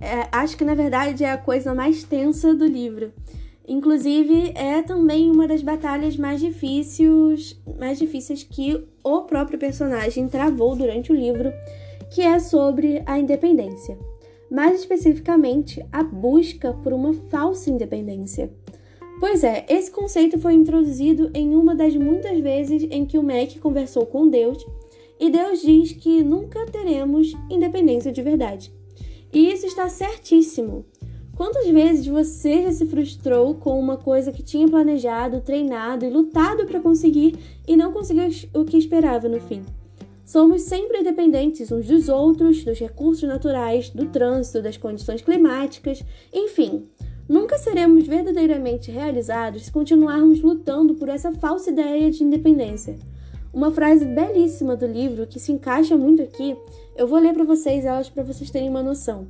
É, 0.00 0.28
acho 0.30 0.56
que 0.56 0.64
na 0.64 0.74
verdade 0.74 1.24
é 1.24 1.32
a 1.32 1.38
coisa 1.38 1.74
mais 1.74 2.04
tensa 2.04 2.54
do 2.54 2.64
livro. 2.64 3.12
Inclusive, 3.66 4.52
é 4.54 4.80
também 4.80 5.30
uma 5.30 5.46
das 5.46 5.60
batalhas 5.60 6.16
mais 6.16 6.40
difíceis, 6.40 7.60
mais 7.78 7.98
difíceis 7.98 8.42
que 8.42 8.82
o 9.04 9.22
próprio 9.22 9.58
personagem 9.58 10.26
travou 10.26 10.74
durante 10.74 11.12
o 11.12 11.14
livro, 11.14 11.52
que 12.10 12.22
é 12.22 12.38
sobre 12.38 13.02
a 13.06 13.18
independência. 13.18 13.98
Mais 14.50 14.80
especificamente, 14.80 15.84
a 15.92 16.02
busca 16.02 16.72
por 16.72 16.92
uma 16.92 17.12
falsa 17.12 17.70
independência. 17.70 18.50
Pois 19.20 19.42
é, 19.42 19.66
esse 19.68 19.90
conceito 19.90 20.38
foi 20.38 20.54
introduzido 20.54 21.30
em 21.34 21.54
uma 21.54 21.74
das 21.74 21.94
muitas 21.96 22.38
vezes 22.38 22.86
em 22.90 23.04
que 23.04 23.18
o 23.18 23.22
Mac 23.22 23.58
conversou 23.60 24.06
com 24.06 24.28
Deus 24.28 24.64
e 25.18 25.28
Deus 25.28 25.60
diz 25.60 25.92
que 25.92 26.22
nunca 26.22 26.64
teremos 26.66 27.34
independência 27.50 28.12
de 28.12 28.22
verdade. 28.22 28.72
E 29.32 29.52
isso 29.52 29.66
está 29.66 29.88
certíssimo. 29.88 30.86
Quantas 31.36 31.68
vezes 31.68 32.06
você 32.06 32.62
já 32.62 32.72
se 32.72 32.86
frustrou 32.86 33.54
com 33.54 33.78
uma 33.78 33.96
coisa 33.96 34.32
que 34.32 34.42
tinha 34.42 34.68
planejado, 34.68 35.40
treinado 35.40 36.04
e 36.04 36.10
lutado 36.10 36.66
para 36.66 36.80
conseguir 36.80 37.36
e 37.66 37.76
não 37.76 37.92
conseguiu 37.92 38.28
o 38.54 38.64
que 38.64 38.76
esperava 38.76 39.28
no 39.28 39.40
fim? 39.40 39.62
Somos 40.28 40.60
sempre 40.60 41.02
dependentes 41.02 41.72
uns 41.72 41.86
dos 41.86 42.10
outros, 42.10 42.62
dos 42.62 42.78
recursos 42.78 43.26
naturais, 43.26 43.88
do 43.88 44.04
trânsito, 44.04 44.60
das 44.60 44.76
condições 44.76 45.22
climáticas, 45.22 46.04
enfim. 46.30 46.86
Nunca 47.26 47.56
seremos 47.56 48.06
verdadeiramente 48.06 48.90
realizados 48.90 49.64
se 49.64 49.72
continuarmos 49.72 50.42
lutando 50.42 50.94
por 50.96 51.08
essa 51.08 51.32
falsa 51.32 51.70
ideia 51.70 52.10
de 52.10 52.22
independência. 52.22 52.98
Uma 53.54 53.70
frase 53.70 54.04
belíssima 54.04 54.76
do 54.76 54.86
livro 54.86 55.26
que 55.26 55.40
se 55.40 55.50
encaixa 55.50 55.96
muito 55.96 56.20
aqui, 56.20 56.54
eu 56.94 57.08
vou 57.08 57.18
ler 57.18 57.32
para 57.32 57.44
vocês 57.44 57.86
elas 57.86 58.10
para 58.10 58.22
vocês 58.22 58.50
terem 58.50 58.68
uma 58.68 58.82
noção. 58.82 59.26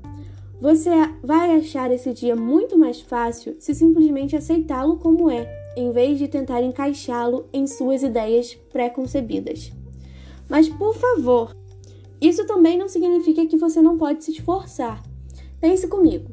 Você 0.61 0.91
vai 1.23 1.53
achar 1.53 1.93
esse 1.93 2.13
dia 2.13 2.35
muito 2.35 2.77
mais 2.77 3.01
fácil 3.01 3.55
se 3.61 3.73
simplesmente 3.73 4.35
aceitá-lo 4.35 4.97
como 4.97 5.31
é, 5.31 5.49
em 5.77 5.93
vez 5.93 6.19
de 6.19 6.27
tentar 6.27 6.61
encaixá-lo 6.61 7.47
em 7.53 7.69
suas 7.69 8.03
ideias 8.03 8.57
pré-concebidas. 8.73 9.78
Mas 10.49 10.69
por 10.69 10.95
favor, 10.95 11.55
isso 12.21 12.47
também 12.47 12.79
não 12.79 12.89
significa 12.89 13.47
que 13.47 13.57
você 13.57 13.81
não 13.83 13.99
pode 13.99 14.25
se 14.25 14.33
esforçar. 14.33 15.03
Pense 15.61 15.87
comigo. 15.87 16.31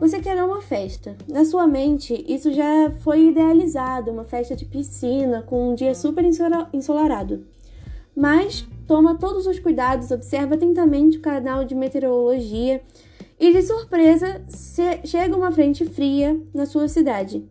Você 0.00 0.20
quer 0.20 0.42
uma 0.42 0.60
festa. 0.60 1.16
Na 1.28 1.44
sua 1.44 1.66
mente, 1.66 2.24
isso 2.28 2.52
já 2.52 2.90
foi 3.00 3.28
idealizado, 3.28 4.10
uma 4.10 4.24
festa 4.24 4.56
de 4.56 4.64
piscina 4.64 5.42
com 5.42 5.70
um 5.70 5.74
dia 5.74 5.94
super 5.94 6.24
ensolarado. 6.72 7.46
Mas 8.14 8.66
toma 8.86 9.16
todos 9.16 9.46
os 9.46 9.58
cuidados, 9.58 10.10
observa 10.10 10.54
atentamente 10.54 11.18
o 11.18 11.22
canal 11.22 11.64
de 11.64 11.74
meteorologia 11.74 12.82
e 13.38 13.52
de 13.52 13.62
surpresa 13.62 14.44
chega 15.04 15.36
uma 15.36 15.50
frente 15.50 15.84
fria 15.84 16.40
na 16.52 16.66
sua 16.66 16.86
cidade. 16.86 17.44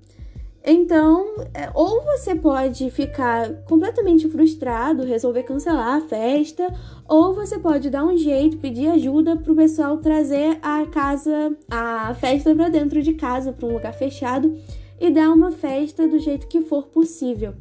Então, 0.65 1.25
é, 1.53 1.69
ou 1.73 2.01
você 2.03 2.33
pode 2.33 2.89
ficar 2.89 3.51
completamente 3.65 4.29
frustrado, 4.29 5.03
resolver 5.03 5.43
cancelar 5.43 5.97
a 5.97 6.01
festa, 6.01 6.73
ou 7.05 7.33
você 7.33 7.59
pode 7.59 7.89
dar 7.89 8.05
um 8.05 8.15
jeito, 8.15 8.57
pedir 8.57 8.87
ajuda 8.87 9.35
para 9.35 9.51
o 9.51 9.55
pessoal 9.55 9.97
trazer 9.97 10.57
a 10.61 10.85
casa, 10.85 11.57
a 11.69 12.13
festa 12.13 12.55
para 12.55 12.69
dentro 12.69 13.01
de 13.01 13.13
casa, 13.13 13.51
para 13.51 13.67
um 13.67 13.73
lugar 13.73 13.93
fechado 13.93 14.57
e 14.97 15.09
dar 15.09 15.31
uma 15.31 15.51
festa 15.51 16.07
do 16.07 16.17
jeito 16.17 16.47
que 16.47 16.61
for 16.61 16.87
possível. 16.87 17.53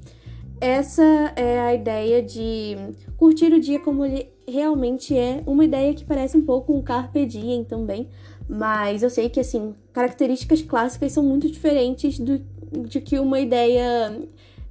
Essa 0.61 1.03
é 1.35 1.59
a 1.59 1.75
ideia 1.75 2.23
de 2.23 2.77
curtir 3.17 3.53
o 3.53 3.59
dia 3.59 3.81
como 3.81 4.05
ele 4.05 4.29
realmente 4.47 5.17
é, 5.17 5.43
uma 5.45 5.65
ideia 5.65 5.93
que 5.93 6.05
parece 6.05 6.37
um 6.37 6.43
pouco 6.43 6.73
um 6.73 6.81
carpe 6.81 7.27
diem 7.27 7.65
também, 7.65 8.09
mas 8.49 9.03
eu 9.03 9.11
sei 9.11 9.29
que 9.29 9.41
assim, 9.41 9.75
características 9.93 10.63
clássicas 10.63 11.11
são 11.11 11.25
muito 11.25 11.51
diferentes 11.51 12.17
do 12.17 12.41
de 12.87 13.01
que 13.01 13.19
uma 13.19 13.39
ideia 13.39 14.19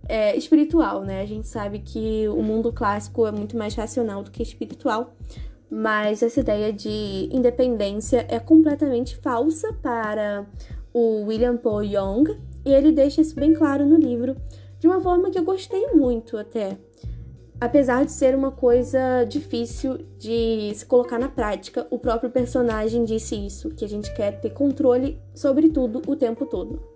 é, 0.08 0.36
espiritual, 0.36 1.04
né? 1.04 1.22
A 1.22 1.26
gente 1.26 1.48
sabe 1.48 1.80
que 1.80 2.28
o 2.30 2.42
mundo 2.42 2.72
clássico 2.74 3.26
é 3.26 3.32
muito 3.32 3.58
mais 3.58 3.76
racional 3.76 4.24
do 4.24 4.32
que 4.32 4.44
espiritual, 4.44 5.14
mas 5.70 6.22
essa 6.22 6.42
ideia 6.42 6.74
de 6.74 7.30
independência 7.32 8.26
é 8.30 8.40
completamente 8.40 9.16
falsa 9.18 9.72
para 9.82 10.46
o 10.94 11.24
William 11.26 11.56
Paul 11.56 11.84
Young, 11.84 12.38
e 12.66 12.74
ele 12.74 12.92
deixa 12.92 13.22
isso 13.22 13.36
bem 13.36 13.54
claro 13.54 13.86
no 13.86 13.96
livro, 13.96 14.36
de 14.80 14.88
uma 14.88 15.00
forma 15.00 15.30
que 15.30 15.40
eu 15.40 15.44
gostei 15.44 15.88
muito 15.94 16.38
até. 16.38 16.78
Apesar 17.60 18.04
de 18.04 18.12
ser 18.12 18.36
uma 18.36 18.52
coisa 18.52 19.24
difícil 19.24 20.00
de 20.18 20.74
se 20.74 20.84
colocar 20.86 21.20
na 21.20 21.30
prática, 21.30 21.86
o 21.92 22.00
próprio 22.00 22.32
personagem 22.32 23.06
disse 23.06 23.36
isso, 23.36 23.70
que 23.70 23.86
a 23.86 23.88
gente 23.88 24.12
quer 24.16 24.42
ter 24.42 24.50
controle 24.50 25.22
sobre 25.34 25.70
tudo 25.70 26.02
o 26.08 26.16
tempo 26.16 26.46
todo. 26.48 26.91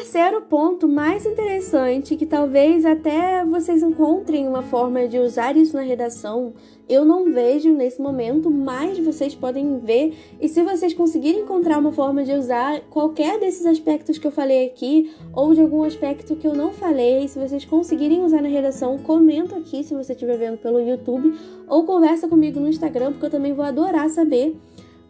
Terceiro 0.00 0.40
ponto 0.40 0.88
mais 0.88 1.26
interessante, 1.26 2.16
que 2.16 2.24
talvez 2.24 2.86
até 2.86 3.44
vocês 3.44 3.82
encontrem 3.82 4.48
uma 4.48 4.62
forma 4.62 5.06
de 5.06 5.18
usar 5.18 5.58
isso 5.58 5.76
na 5.76 5.82
redação, 5.82 6.54
eu 6.88 7.04
não 7.04 7.30
vejo 7.30 7.70
nesse 7.70 8.00
momento, 8.00 8.50
mas 8.50 8.98
vocês 8.98 9.34
podem 9.34 9.78
ver. 9.78 10.14
E 10.40 10.48
se 10.48 10.62
vocês 10.62 10.94
conseguirem 10.94 11.42
encontrar 11.42 11.78
uma 11.78 11.92
forma 11.92 12.24
de 12.24 12.32
usar 12.32 12.80
qualquer 12.88 13.38
desses 13.38 13.66
aspectos 13.66 14.16
que 14.16 14.26
eu 14.26 14.30
falei 14.30 14.68
aqui, 14.68 15.12
ou 15.34 15.52
de 15.52 15.60
algum 15.60 15.82
aspecto 15.82 16.34
que 16.34 16.46
eu 16.46 16.54
não 16.54 16.72
falei, 16.72 17.28
se 17.28 17.38
vocês 17.38 17.66
conseguirem 17.66 18.24
usar 18.24 18.40
na 18.40 18.48
redação, 18.48 18.96
comenta 18.96 19.58
aqui 19.58 19.84
se 19.84 19.94
você 19.94 20.14
estiver 20.14 20.38
vendo 20.38 20.56
pelo 20.56 20.80
YouTube, 20.80 21.38
ou 21.68 21.84
conversa 21.84 22.26
comigo 22.26 22.58
no 22.58 22.68
Instagram, 22.68 23.12
porque 23.12 23.26
eu 23.26 23.30
também 23.30 23.52
vou 23.52 23.66
adorar 23.66 24.08
saber. 24.08 24.56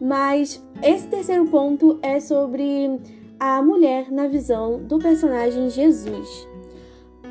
Mas 0.01 0.61
esse 0.83 1.07
terceiro 1.07 1.45
ponto 1.45 1.99
é 2.03 2.19
sobre 2.19 2.99
a 3.41 3.63
mulher 3.63 4.13
na 4.13 4.29
visão 4.29 4.83
do 4.83 4.99
personagem 4.99 5.71
Jesus. 5.71 6.47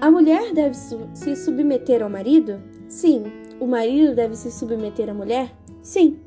A 0.01 0.09
mulher 0.09 0.51
deve 0.53 0.75
se 0.75 1.35
submeter 1.35 2.01
ao 2.01 2.09
marido? 2.09 2.59
Sim. 2.87 3.25
O 3.59 3.67
marido 3.67 4.15
deve 4.15 4.35
se 4.35 4.51
submeter 4.51 5.07
à 5.07 5.13
mulher? 5.13 5.55
Sim. 5.83 6.19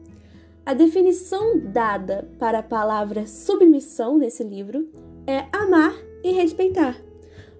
A 0.64 0.72
definição 0.72 1.58
dada 1.58 2.30
para 2.38 2.60
a 2.60 2.62
palavra 2.62 3.26
submissão 3.26 4.16
nesse 4.16 4.44
livro 4.44 4.88
é 5.26 5.46
amar 5.52 5.96
e 6.22 6.30
respeitar. 6.30 6.96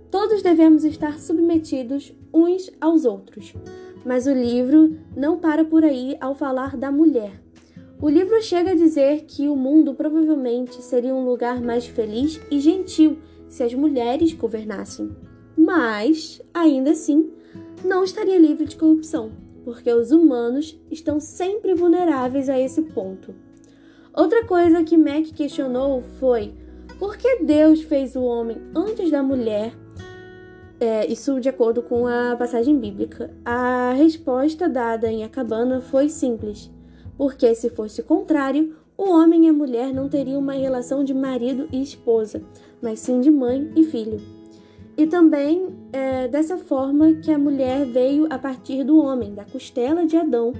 Todos 0.09 0.43
devemos 0.43 0.85
estar 0.85 1.19
submetidos 1.19 2.14
uns 2.33 2.71
aos 2.81 3.05
outros. 3.05 3.52
Mas 4.05 4.29
o 4.29 4.33
livro 4.33 4.97
não 5.17 5.38
para 5.38 5.64
por 5.64 5.83
aí 5.83 6.17
ao 6.21 6.37
falar 6.37 6.76
da 6.76 6.93
mulher. 6.93 7.41
O 8.02 8.09
livro 8.09 8.42
chega 8.42 8.73
a 8.73 8.75
dizer 8.75 9.26
que 9.28 9.49
o 9.49 9.54
mundo 9.54 9.94
provavelmente 9.94 10.82
seria 10.82 11.14
um 11.14 11.25
lugar 11.25 11.61
mais 11.61 11.87
feliz 11.87 12.40
e 12.50 12.59
gentil 12.59 13.16
se 13.47 13.62
as 13.62 13.73
mulheres 13.75 14.32
governassem. 14.32 15.14
Mas, 15.56 16.42
ainda 16.52 16.90
assim, 16.90 17.30
não 17.85 18.02
estaria 18.02 18.40
livre 18.40 18.64
de 18.66 18.75
corrupção, 18.75 19.30
porque 19.64 19.88
os 19.92 20.11
humanos 20.11 20.76
estão 20.90 21.21
sempre 21.21 21.75
vulneráveis 21.75 22.49
a 22.49 22.59
esse 22.59 22.82
ponto. 22.82 23.37
Outra 24.12 24.44
coisa 24.47 24.82
que 24.82 24.99
Mac 24.99 25.26
questionou 25.32 26.02
foi 26.18 26.52
por 26.99 27.16
que 27.16 27.44
Deus 27.44 27.82
fez 27.82 28.16
o 28.16 28.23
homem 28.23 28.56
antes 28.75 29.12
da 29.12 29.23
mulher 29.23 29.78
é, 30.80 31.06
isso 31.06 31.38
de 31.38 31.49
acordo 31.49 31.80
com 31.80 32.09
a 32.09 32.35
passagem 32.37 32.76
bíblica. 32.76 33.32
A 33.44 33.92
resposta 33.92 34.68
dada 34.68 35.09
em 35.09 35.23
A 35.23 35.28
Cabana 35.28 35.80
foi 35.80 36.09
simples 36.09 36.68
porque 37.16 37.54
se 37.54 37.71
fosse 37.71 38.02
contrário, 38.02 38.75
o 38.97 39.11
homem 39.11 39.47
e 39.47 39.49
a 39.49 39.52
mulher 39.52 39.92
não 39.92 40.09
teriam 40.09 40.40
uma 40.40 40.52
relação 40.52 41.02
de 41.02 41.14
marido 41.14 41.69
e 41.73 41.83
esposa, 41.83 42.42
mas 42.81 43.00
sim 43.00 43.21
de 43.21 43.31
mãe 43.31 43.71
e 43.75 43.85
filho. 43.85 44.21
E 44.97 45.07
também 45.07 45.69
é 45.92 46.28
dessa 46.28 46.59
forma 46.59 47.14
que 47.14 47.31
a 47.31 47.38
mulher 47.38 47.87
veio 47.87 48.26
a 48.31 48.38
partir 48.38 48.85
do 48.85 48.99
homem, 48.99 49.35
da 49.35 49.45
costela 49.45 50.07
de 50.07 50.16
Adão, 50.16 50.52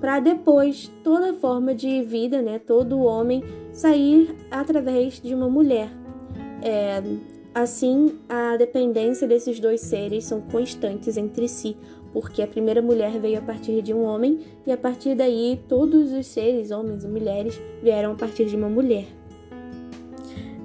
para 0.00 0.20
depois 0.20 0.90
toda 1.02 1.32
forma 1.32 1.74
de 1.74 2.02
vida, 2.02 2.42
né, 2.42 2.58
todo 2.58 2.98
homem 2.98 3.42
sair 3.72 4.34
através 4.50 5.20
de 5.20 5.34
uma 5.34 5.48
mulher. 5.48 5.88
É, 6.62 7.02
assim, 7.54 8.18
a 8.28 8.56
dependência 8.56 9.26
desses 9.26 9.58
dois 9.58 9.80
seres 9.80 10.24
são 10.24 10.42
constantes 10.42 11.16
entre 11.16 11.48
si, 11.48 11.76
porque 12.14 12.40
a 12.40 12.46
primeira 12.46 12.80
mulher 12.80 13.18
veio 13.18 13.38
a 13.38 13.42
partir 13.42 13.82
de 13.82 13.92
um 13.92 14.04
homem 14.04 14.38
e 14.64 14.70
a 14.70 14.76
partir 14.76 15.16
daí 15.16 15.60
todos 15.68 16.12
os 16.12 16.26
seres, 16.28 16.70
homens 16.70 17.02
e 17.02 17.08
mulheres, 17.08 17.60
vieram 17.82 18.12
a 18.12 18.14
partir 18.14 18.46
de 18.46 18.56
uma 18.56 18.68
mulher. 18.68 19.06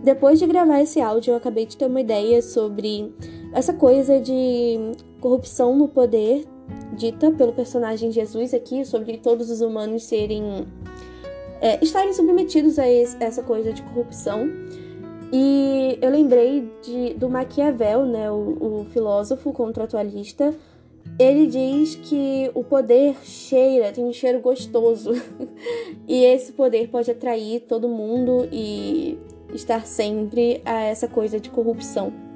Depois 0.04 0.38
de 0.38 0.46
gravar 0.46 0.80
esse 0.80 1.02
áudio, 1.02 1.32
eu 1.32 1.36
acabei 1.36 1.66
de 1.66 1.76
ter 1.76 1.88
uma 1.88 2.00
ideia 2.00 2.42
sobre 2.42 3.12
essa 3.52 3.74
coisa 3.74 4.20
de 4.20 4.94
corrupção 5.20 5.76
no 5.76 5.88
poder 5.88 6.46
dita 6.94 7.32
pelo 7.32 7.52
personagem 7.52 8.12
Jesus 8.12 8.54
aqui, 8.54 8.86
sobre 8.86 9.18
todos 9.18 9.50
os 9.50 9.60
humanos 9.60 10.04
serem 10.04 10.68
é, 11.62 11.84
estarem 11.84 12.14
submetidos 12.14 12.80
a 12.80 12.88
esse, 12.88 13.18
essa 13.20 13.42
coisa 13.42 13.74
de 13.74 13.82
corrupção. 13.82 14.50
E 15.32 15.98
eu 16.02 16.10
lembrei 16.10 16.72
de, 16.82 17.14
do 17.14 17.30
Maquiavel, 17.30 18.06
né, 18.06 18.32
o, 18.32 18.82
o 18.82 18.86
filósofo 18.92 19.52
contratualista, 19.52 20.56
ele 21.18 21.48
diz 21.48 21.96
que 21.96 22.50
o 22.54 22.64
poder 22.64 23.16
cheira, 23.24 23.92
tem 23.92 24.06
um 24.06 24.14
cheiro 24.14 24.40
gostoso. 24.40 25.12
e 26.08 26.24
esse 26.24 26.54
poder 26.54 26.88
pode 26.90 27.12
atrair 27.12 27.62
todo 27.62 27.90
mundo 27.90 28.48
e 28.52 29.18
estar 29.54 29.86
sempre 29.86 30.62
a 30.64 30.84
essa 30.84 31.08
coisa 31.08 31.40
de 31.40 31.50
corrupção. 31.50 32.29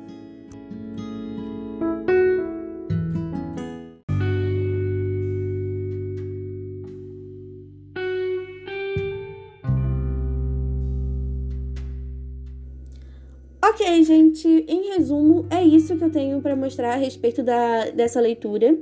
Ok, 13.74 14.04
gente, 14.04 14.48
em 14.68 14.90
resumo, 14.90 15.48
é 15.50 15.64
isso 15.64 15.98
que 15.98 16.04
eu 16.04 16.10
tenho 16.12 16.40
para 16.40 16.56
mostrar 16.56 16.94
a 16.94 16.96
respeito 16.96 17.42
da, 17.42 17.90
dessa 17.90 18.22
leitura. 18.22 18.78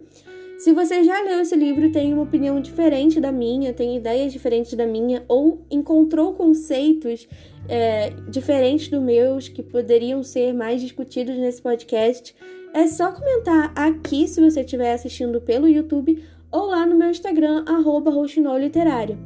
Se 0.59 0.73
você 0.73 1.01
já 1.05 1.21
leu 1.21 1.39
esse 1.39 1.55
livro, 1.55 1.89
tem 1.93 2.13
uma 2.13 2.23
opinião 2.23 2.59
diferente 2.59 3.17
da 3.17 3.31
minha, 3.31 3.71
tem 3.71 3.95
ideias 3.95 4.33
diferentes 4.33 4.73
da 4.73 4.85
minha, 4.85 5.23
ou 5.29 5.61
encontrou 5.71 6.33
conceitos 6.33 7.25
é, 7.69 8.09
diferentes 8.27 8.89
dos 8.89 9.01
meus 9.01 9.47
que 9.47 9.63
poderiam 9.63 10.21
ser 10.23 10.53
mais 10.53 10.81
discutidos 10.81 11.37
nesse 11.37 11.61
podcast, 11.61 12.35
é 12.73 12.85
só 12.85 13.13
comentar 13.13 13.71
aqui 13.73 14.27
se 14.27 14.41
você 14.41 14.59
estiver 14.59 14.91
assistindo 14.91 15.39
pelo 15.39 15.69
YouTube 15.69 16.21
ou 16.51 16.65
lá 16.65 16.85
no 16.85 16.97
meu 16.97 17.09
Instagram, 17.09 17.63
arroba 17.65 18.11
Literário. 18.59 19.17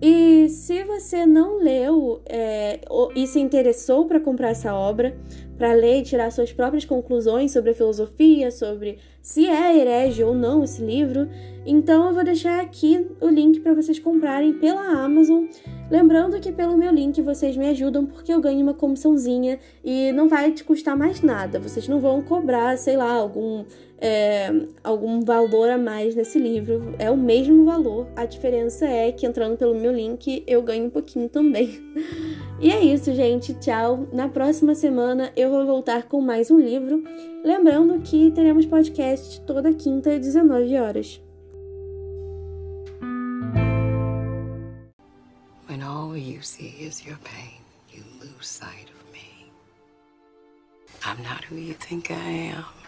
E 0.00 0.48
se 0.50 0.84
você 0.84 1.24
não 1.24 1.58
leu 1.58 2.20
é, 2.26 2.80
e 3.14 3.26
se 3.26 3.40
interessou 3.40 4.06
para 4.06 4.20
comprar 4.20 4.50
essa 4.50 4.74
obra, 4.74 5.16
para 5.56 5.72
ler 5.72 6.00
e 6.00 6.02
tirar 6.02 6.30
suas 6.30 6.52
próprias 6.52 6.84
conclusões 6.84 7.52
sobre 7.52 7.70
a 7.70 7.74
filosofia, 7.74 8.50
sobre 8.50 8.98
se 9.22 9.46
é 9.46 9.76
herege 9.76 10.22
ou 10.22 10.34
não 10.34 10.62
esse 10.62 10.80
livro, 10.80 11.28
então 11.66 12.06
eu 12.06 12.14
vou 12.14 12.22
deixar 12.22 12.60
aqui 12.60 13.04
o 13.20 13.28
link 13.28 13.58
para 13.58 13.74
vocês 13.74 13.98
comprarem 13.98 14.52
pela 14.52 15.04
Amazon. 15.04 15.46
Lembrando 15.90 16.38
que 16.38 16.52
pelo 16.52 16.76
meu 16.76 16.92
link 16.92 17.20
vocês 17.22 17.56
me 17.56 17.68
ajudam 17.68 18.06
porque 18.06 18.32
eu 18.32 18.40
ganho 18.40 18.60
uma 18.60 18.74
comissãozinha 18.74 19.58
e 19.84 20.12
não 20.12 20.28
vai 20.28 20.52
te 20.52 20.62
custar 20.62 20.96
mais 20.96 21.22
nada. 21.22 21.58
Vocês 21.58 21.88
não 21.88 21.98
vão 21.98 22.22
cobrar, 22.22 22.78
sei 22.78 22.96
lá, 22.96 23.10
algum 23.10 23.64
é, 23.98 24.52
algum 24.84 25.20
valor 25.20 25.70
a 25.70 25.78
mais 25.78 26.14
nesse 26.14 26.38
livro. 26.38 26.94
É 26.98 27.10
o 27.10 27.16
mesmo 27.16 27.64
valor. 27.64 28.06
A 28.14 28.24
diferença 28.24 28.86
é 28.86 29.10
que 29.10 29.26
entrando 29.26 29.56
pelo 29.56 29.74
meu 29.74 29.92
link 29.92 30.44
eu 30.46 30.62
ganho 30.62 30.86
um 30.86 30.90
pouquinho 30.90 31.28
também. 31.28 31.80
E 32.58 32.70
é 32.70 32.80
isso, 32.80 33.14
gente. 33.14 33.52
Tchau. 33.52 34.08
Na 34.14 34.30
próxima 34.30 34.74
semana 34.74 35.30
eu 35.46 35.50
vou 35.50 35.64
voltar 35.64 36.02
com 36.08 36.20
mais 36.20 36.50
um 36.50 36.58
livro. 36.58 37.04
Lembrando 37.44 38.00
que 38.00 38.32
teremos 38.32 38.66
podcast 38.66 39.40
toda 39.42 39.72
quinta 39.72 40.12
às 40.12 40.20
19 40.20 40.76
horas. 40.76 41.22
When 45.68 45.82
all 45.82 46.16
you 46.16 46.42
see 46.42 46.74
is 46.80 47.04
your 47.06 47.18
pain, 47.18 47.60
you 47.92 48.02
lose 48.20 48.48
sight 48.48 48.90
of 48.90 49.12
me. 49.12 49.52
I'm 51.04 51.22
not 51.22 51.44
who 51.48 51.56
you 51.56 51.74
think 51.74 52.10
I 52.10 52.52
am. 52.56 52.85